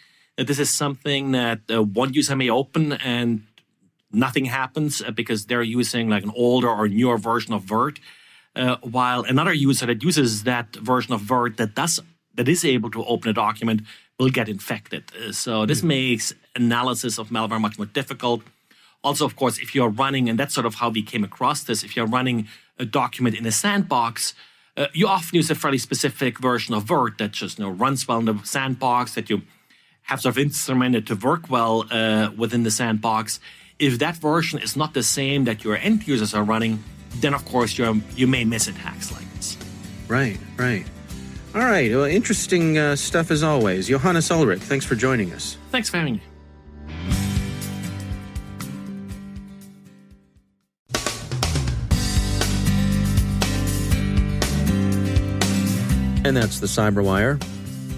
this 0.44 0.58
is 0.58 0.70
something 0.70 1.32
that 1.32 1.60
uh, 1.70 1.82
one 1.82 2.14
user 2.14 2.36
may 2.36 2.48
open 2.50 2.92
and 2.92 3.42
nothing 4.12 4.46
happens 4.46 5.02
uh, 5.02 5.10
because 5.10 5.46
they're 5.46 5.62
using 5.62 6.08
like 6.08 6.22
an 6.22 6.32
older 6.34 6.68
or 6.68 6.88
newer 6.88 7.18
version 7.18 7.52
of 7.52 7.70
Word, 7.70 8.00
uh, 8.56 8.76
while 8.82 9.22
another 9.22 9.52
user 9.52 9.86
that 9.86 10.02
uses 10.02 10.44
that 10.44 10.76
version 10.76 11.12
of 11.12 11.28
Word 11.28 11.56
that 11.56 11.74
does 11.74 12.00
that 12.34 12.48
is 12.48 12.64
able 12.64 12.90
to 12.90 13.04
open 13.04 13.30
a 13.30 13.32
document 13.32 13.82
will 14.18 14.30
get 14.30 14.48
infected. 14.48 15.04
Uh, 15.14 15.32
so 15.32 15.66
this 15.66 15.80
mm 15.80 15.88
makes 15.88 16.34
analysis 16.54 17.18
of 17.18 17.28
malware 17.30 17.60
much 17.60 17.78
more 17.78 17.86
difficult. 17.86 18.42
Also, 19.02 19.24
of 19.24 19.36
course, 19.36 19.58
if 19.58 19.74
you're 19.74 19.88
running, 19.88 20.28
and 20.28 20.38
that's 20.38 20.54
sort 20.54 20.66
of 20.66 20.76
how 20.76 20.88
we 20.88 21.02
came 21.02 21.24
across 21.24 21.62
this, 21.64 21.84
if 21.84 21.96
you're 21.96 22.06
running 22.06 22.48
a 22.78 22.84
document 22.84 23.36
in 23.36 23.46
a 23.46 23.52
sandbox, 23.52 24.34
uh, 24.76 24.86
you 24.92 25.06
often 25.06 25.36
use 25.36 25.50
a 25.50 25.54
fairly 25.54 25.78
specific 25.78 26.38
version 26.38 26.74
of 26.74 26.90
Word 26.90 27.18
that 27.18 27.32
just 27.32 27.58
you 27.58 27.64
know 27.64 27.70
runs 27.70 28.06
well 28.06 28.18
in 28.18 28.26
the 28.26 28.38
sandbox 28.44 29.14
that 29.14 29.28
you 29.30 29.42
have 30.08 30.22
sort 30.22 30.36
of 30.38 30.42
instrumented 30.42 31.06
to 31.06 31.14
work 31.14 31.50
well 31.50 31.84
uh, 31.90 32.30
within 32.36 32.62
the 32.62 32.70
sandbox. 32.70 33.40
If 33.78 33.98
that 33.98 34.16
version 34.16 34.58
is 34.58 34.74
not 34.74 34.94
the 34.94 35.02
same 35.02 35.44
that 35.44 35.64
your 35.64 35.76
end 35.76 36.08
users 36.08 36.34
are 36.34 36.42
running, 36.42 36.82
then 37.16 37.34
of 37.34 37.44
course 37.44 37.76
you 37.78 38.02
you 38.16 38.26
may 38.26 38.44
miss 38.44 38.68
attacks 38.68 39.12
like 39.12 39.30
this. 39.34 39.56
Right, 40.08 40.38
right. 40.56 40.86
All 41.54 41.60
right. 41.60 41.90
Well, 41.90 42.04
interesting 42.04 42.78
uh, 42.78 42.96
stuff 42.96 43.30
as 43.30 43.42
always. 43.42 43.88
Johannes 43.88 44.30
Ulrich, 44.30 44.62
thanks 44.62 44.86
for 44.86 44.94
joining 44.94 45.32
us. 45.32 45.56
Thanks 45.70 45.90
for 45.90 45.98
having 45.98 46.14
me. 46.14 46.22
And 56.24 56.36
that's 56.36 56.60
the 56.60 56.66
Cyberwire. 56.66 57.40